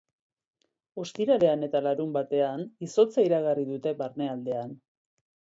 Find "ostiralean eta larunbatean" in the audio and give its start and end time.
1.03-2.65